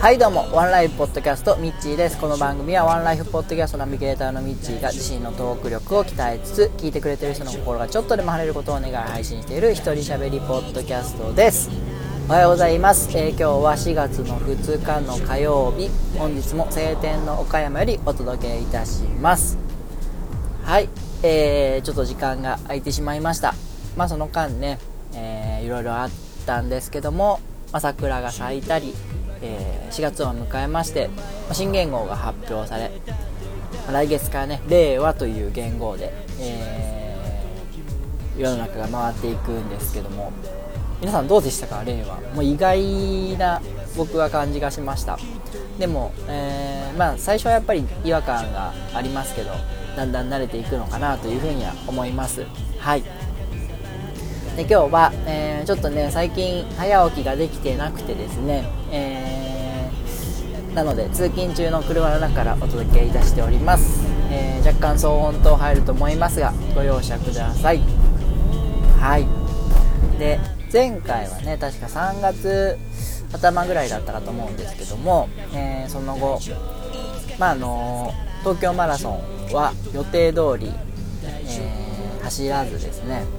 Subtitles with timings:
[0.00, 0.52] はいどうも。
[0.52, 2.18] ワンライフポッドキャストミッチーです。
[2.18, 11.70] この番組はワンライフポッドキャストナビゲーターのミッチーが自身のトーク力を鍛えつつ聞いてくれてる人の心がちょっとでも晴れることを願い配信している一人喋りポッドキャストです。
[12.28, 15.88] おはようございます、えー、今日は4月の2日の火曜日。
[16.18, 19.56] 本日も晴天の岡山よりお届けいたします。
[20.64, 20.88] はい、
[21.22, 23.54] えー、ちょっと時間が空いてしまいました。
[23.96, 24.80] まあその間ね、
[25.14, 26.10] えー、いろいろあっ
[26.48, 27.40] たんですけども、
[27.72, 28.94] まあ、桜が咲いたり、
[29.42, 31.10] えー、4月を迎えまして、
[31.46, 32.90] ま、新元号が発表され、
[33.92, 40.32] 来月からね令和という元号で、えー、世の中が回っていくんですけども
[41.00, 41.84] 皆さんどうでしたか？
[41.84, 42.16] 令和。
[42.34, 43.60] もう意外な
[43.96, 45.18] 僕は感じがしました。
[45.78, 49.50] でも、えー、まあ、最初はやっぱり違和感がありますけど
[49.96, 52.44] だんだん慣れていくのかなというふうには思います。
[52.78, 53.04] はい。
[54.58, 67.78] で今日は、えー、ちょっとね最近早起きができてなくてですね、えー、なので通勤中の車の中からお届けいたしております、え若干騒音等入ると思いますがご容赦ください。
[68.98, 70.18] はい。
[70.18, 70.40] で
[70.72, 72.76] 前回はね確か3月
[73.30, 76.40] 頭ぐらいだったかと思うんですけども、え、その後、
[77.38, 79.10] まあ、あの東京マラソ
[79.50, 80.72] ンは予定通り、
[81.22, 83.37] え、走らずですね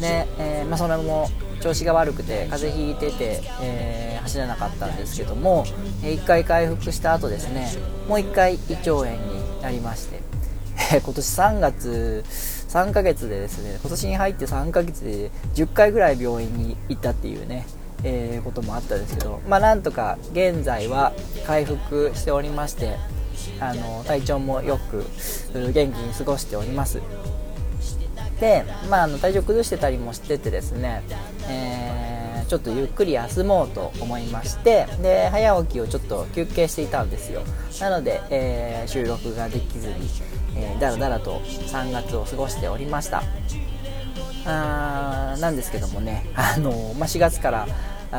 [0.00, 1.28] で、えー、まあ、それも
[1.60, 5.64] 調子が悪くて風邪ひいてて、え走れなかったんですけども、
[6.02, 7.72] え1回回復した後ですね
[8.08, 10.20] もう1回胃腸炎になりまして、
[10.92, 12.24] え今年3月
[12.74, 17.66] 3ヶ月でですね今年に入って3ヶ月で10回ぐらい病院に行ったっていうね、
[18.02, 21.12] え、こともあったんですけど、まあ、なんとか現在は
[21.46, 22.96] 回復しておりまして
[23.60, 25.04] あの体調もよく
[25.54, 27.00] 元気に過ごしております。
[28.40, 31.02] で、まあ、あの体調崩してたりもしててですね、
[31.48, 37.42] えー、ちょっとゆっくり休もうと思いましてで早起きをちょっと休憩していたんですよ。
[37.80, 39.94] なので、えー、収録ができずに
[40.56, 43.22] えー、だらだらと3月を過ごしておりました。
[44.46, 47.66] あーなんですけどもね、あのまあ、4月から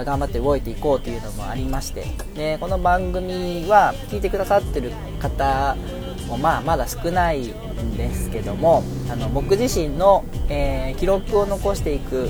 [0.03, 5.77] 頑張って動いていこうというのもありましてでこの番組は聞いてくださってる方
[6.25, 12.29] もまあまだ少ないんですけどもあの僕自身の、えー、記録を残していく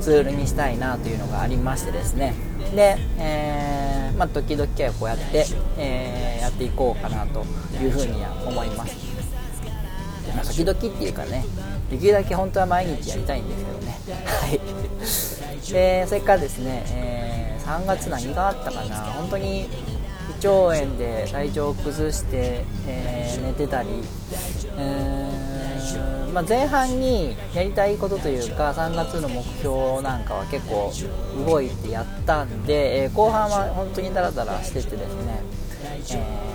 [0.00, 2.34] ツールにしたいなというのがありましてですね。
[2.74, 5.46] で、えー、まあ、時々はこうやって、
[5.78, 7.44] えー、やっていこうかなと
[7.80, 8.96] いうふうには思います。
[10.34, 11.44] まあ、時々っていうかね
[11.90, 13.98] できるだけ本当は毎日やりたいんですけどね。
[14.26, 15.72] はい。
[15.72, 18.96] でそれからですね、えー、3月何があったかな。
[18.96, 19.68] 本当に
[20.36, 23.88] 腸炎で体調を崩して、えー、寝てたり、
[24.78, 30.92] えー、まあ、前半にやりたいことというか3月の目標なんかは結構
[31.46, 35.42] 動いてやったんで、えー、後半は本当にダラダラしててですね、
[36.12, 36.46] え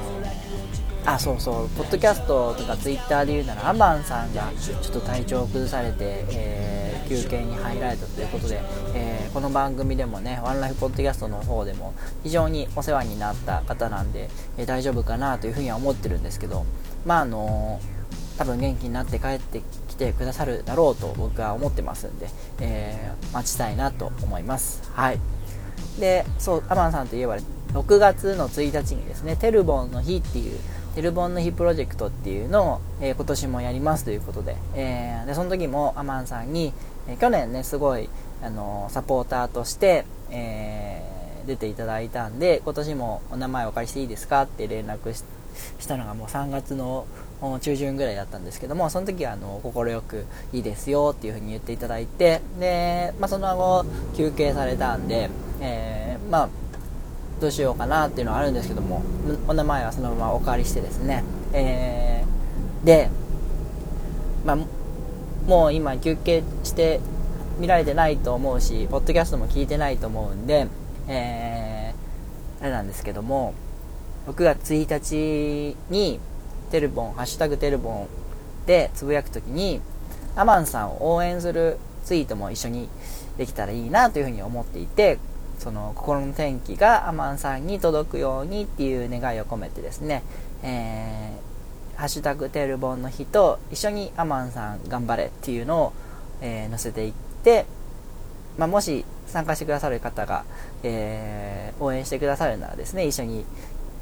[1.06, 8.62] あそうそうポッドキャストとかツイッターで言うならアマンさんがちょっと体調を崩されて、えー、休憩に入られたということで、
[8.96, 16.66] えー、この番組でもねワンライフポッドキャストの方でも非常にお世話になった方なんで、えー、大丈夫かなというふうには思ってるんですけど
[17.06, 17.82] まああの
[18.38, 22.28] 多分元気になって帰ってきてくださるだろうと僕は思ってますんで、
[22.60, 24.82] え待ちたいなと思います。
[24.94, 25.20] はい。
[26.00, 27.38] でそうアマンさんといえば
[27.74, 30.60] 6月の1日にですねテルボンの日っていう
[30.96, 36.74] テルボンの日プロジェクトっていうのを、えー、今年もやりますということで,、えー、でその時もアマンさんに、
[37.14, 38.10] え、去年ねすごい、
[38.44, 41.04] あのサポーターとして、え
[41.46, 44.44] 出ていただいたんで今年もお名前お借りしていいですか？
[44.44, 45.24] って連絡し
[45.88, 47.06] たのがもう3月の
[47.62, 53.86] 中旬ぐらいだったんですけどもその時は快くいいですよっていう風に言っていただいてで、まあ、その後
[54.16, 55.30] 休憩されたんで、
[55.60, 56.50] えまあ
[57.42, 59.02] どうしようかなっていうのはあるんですけども
[59.48, 63.10] お名前はそのままお借りしてですね、えー、で、
[64.46, 64.58] まあ、
[65.46, 67.00] もう今休憩して
[67.60, 70.68] 見られてないと思うしポッドキャストも聞いてないと思うんで、
[71.08, 73.54] えー、あれなんですけども
[74.28, 76.20] 6月1日に
[76.72, 78.08] テルボン「ハッシュタグテルボン」
[78.66, 79.82] でつぶやくときに
[80.36, 82.90] アマンさんを応援するツイートも一緒に
[83.38, 85.18] できたらいいなというふうに思っていて
[85.60, 90.24] その心の天気がアマンさんに届くようにっていう願いを込めてですね、
[90.64, 91.51] えー、
[92.02, 95.94] ハッシュタグテールボンの日と一緒にアマンさん頑張れっていうのを、
[96.42, 97.14] えー、載せていっ
[97.44, 97.68] て、
[98.58, 100.44] まあ、もし参加してくださる方が、
[100.82, 103.46] えー、応援してくださるならですね、一緒に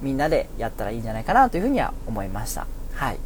[0.02, 2.68] みんなでやったらいいんじゃないかなというふうには思いました。
[2.94, 3.20] はい。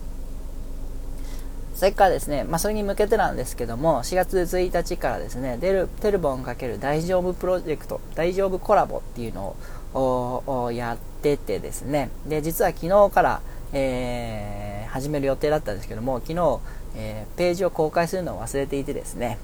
[1.75, 9.55] それからですね、まあ、それに向けてなんですけども、4月1日からですね、デルテルボン×大丈夫プロジェクト、大丈夫コラボっていうの
[9.93, 13.41] をやっててですね、で、実は昨日から、
[13.73, 16.59] えー、始める予定だったんですけども、昨日、
[16.95, 19.37] えー、ページを公開するのを忘れていてですね、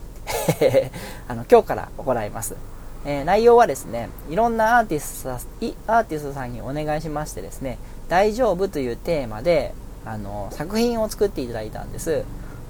[1.27, 2.55] あの今日から行います。
[3.05, 7.77] えー、内容はですね、いろんなアーティストアーティストさんにお願いしましてですね、
[8.07, 9.73] 大丈夫というテーマで、
[10.05, 12.23] あの作品を作っていただいたんです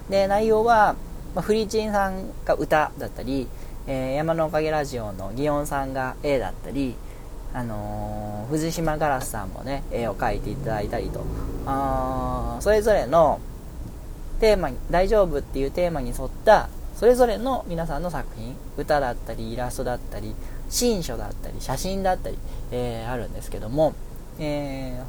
[0.09, 0.95] で内容は、
[1.35, 3.47] まあ、フリーチンさんが歌だったり、
[3.87, 6.95] えー、山のおかげラジオの祇園さんが絵だったり
[7.53, 11.23] あのー、藤島ガラスさんもね絵を描いていただいたりと。
[11.65, 13.39] あそれぞれの
[14.39, 20.35] テーマに「大丈夫」っていうテーマに沿ったそれぞれの皆さんの作品歌だったりイラストだったり
[20.69, 22.37] 新書だったり写真だったり、
[22.71, 23.93] えー、あるんですけども、
[24.39, 25.01] え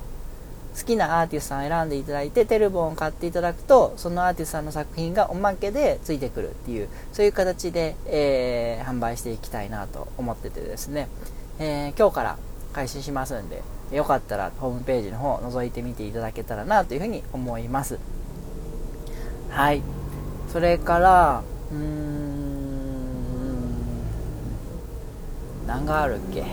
[0.75, 11.09] ー、好きなアーティストさん選んでいただいてテルボンを買っていただくとそのアーティストさんの作品がおまけでついてくるっていうそういう形で、えー、販売していきたいなと思っててですね、
[11.63, 12.39] えー、今日から
[12.73, 13.63] 開始しますんで
[13.93, 17.99] よかったらホームページの方を覗いてみていただけたらなというふうに思います。
[19.51, 19.83] はい。
[20.51, 22.41] それからうーん
[25.67, 26.45] 何があるっけ？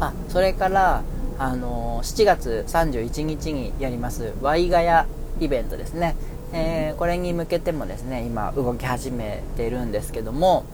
[0.00, 1.02] あそれから
[1.38, 5.06] あの7月31日にやりますワイガヤ
[5.38, 6.16] イベントですね、
[6.54, 10.64] えー、これに向けてもですね今動き始めているんですけども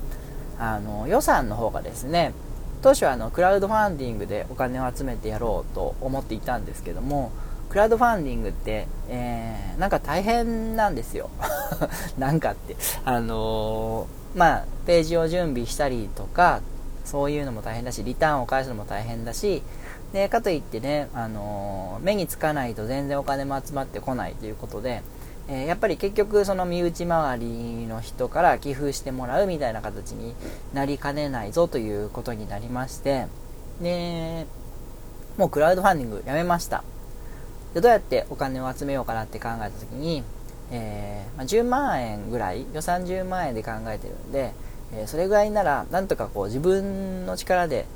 [0.58, 2.32] あの予算の方がですね
[2.82, 7.32] 当初はあのクラウドファンディングでお金を集めてやろうと思っていたんですけども
[7.68, 11.30] クラウドファンディングって、えー、なんか大変なんですよ。
[12.16, 12.76] なんかって。
[13.04, 16.60] あのー、まあページを準備したりとか
[17.04, 19.62] そういうのも大変だしリターンを返すのも大変だし
[20.12, 25.02] でかといってね、あの目につかないと全然お金も集まってこないということで、
[25.48, 30.34] えー、やっぱり結局その身内周りの人から寄付してもらうみたいな形に
[30.74, 33.26] なりかねないぞということになりまして
[33.80, 34.46] で
[35.38, 36.82] もうクラウドファンディングやめました。
[37.74, 40.22] でどうやってお金を集めようかなって考えた時に、
[40.70, 44.52] えー、まあ、10万円ぐらい予算10万円で考えてるんで
[44.92, 47.86] えそれぐらいならなんとかこう自分の力で、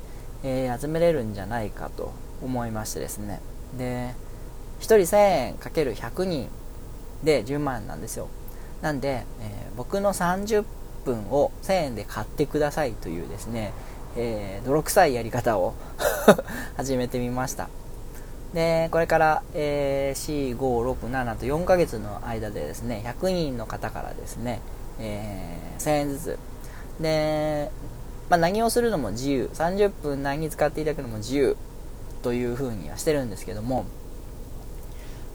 [0.43, 2.11] え、集めれるんじゃないかと
[2.43, 3.39] 思いましてですね。
[3.77, 4.13] で
[4.79, 6.49] 1人1000円かける100人
[7.23, 8.27] で10万なんですよ。
[8.81, 10.63] なんで、えー、僕の30
[11.05, 13.73] 分を1000円で買ってくださいというですね、
[14.15, 15.73] えー、泥臭いやり方を
[16.77, 17.69] 始めてみました。
[18.53, 24.59] でこれから、えー、4567と4ヶ月の間でですね100人の方からですね、
[24.99, 26.39] えー、1000円ずつ。
[26.99, 27.71] で、
[28.29, 29.49] まあ、何をするのも自由。
[29.53, 31.57] 30分何に使っていただくのも自由
[32.21, 33.85] というふうにはしてるんですけども、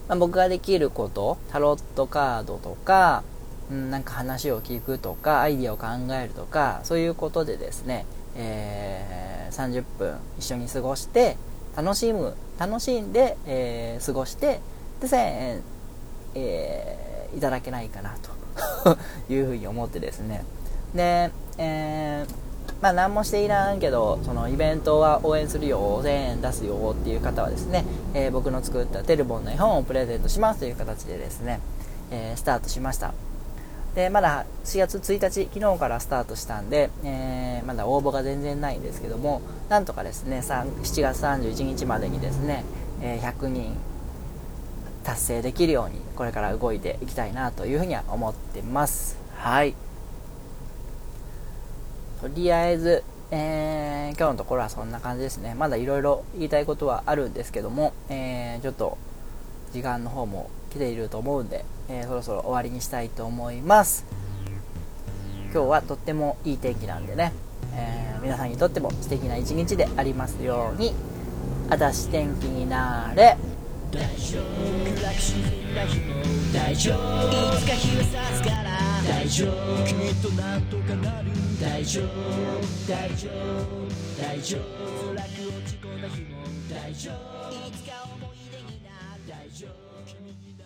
[0.08, 3.24] まあ、僕ができることタロットカードとか、
[3.70, 8.06] うん、なんか話を聞くとかアイディアを考えるとかそういうことでですね、
[8.36, 11.36] えー、30分一緒に過ごして
[11.76, 14.60] 楽しむ楽しんで、えー、過ごして
[15.00, 15.62] で1000円、
[16.34, 18.14] えー、いただけないかな
[18.86, 18.96] と
[19.32, 20.44] いうふうに思ってですね。
[20.94, 22.45] でえー、
[22.80, 27.84] まあ何もしていらんけどそのイベントは応援するよ1000円出すよっていう方はですね、
[28.14, 31.60] えー、僕の作ったテルボンの絵本をプレゼントしますという形でですね、
[32.10, 33.14] えー、スタートしました。
[33.94, 42.62] でまだ4月1日昨日からスタートしたんで、えー、まだ応募が全然ないんですけどもなんとかですね7月31日までにですね、
[43.00, 43.74] え100人
[45.02, 49.16] 達成できるようにこれから動いていきたいなというふうには思ってます。
[49.36, 49.74] はい。
[52.20, 55.54] とりあえず、えー、今日のところはそんな感じですね。
[55.54, 58.96] まだいろいろ言いたいことはあるんですけども、えー、ちょっと
[59.72, 64.04] 時間の方も来ていると思うんで、えー、そろそろ終わりにしたいと思います。
[65.52, 67.32] 今日はとってもいい天気なんでね、
[67.74, 70.94] え皆さんにとっても素敵な一日でありますように、
[71.70, 73.36] あたし天気になれ。
[73.92, 75.02] 大丈夫。
[75.02, 76.14] 楽しみな日も
[76.52, 77.56] 大丈夫。
[77.56, 79.84] いつか日は差すから大丈夫。
[79.86, 82.06] きっとなんとかなる大丈夫。
[82.88, 83.86] 大丈夫。
[84.20, 84.60] 大丈夫。
[85.14, 87.14] 辛く落ち込んだ日も大丈夫。
[87.52, 89.22] いつか思い出になる。
[89.28, 89.70] 大丈夫。
[90.06, 90.65] 君になる。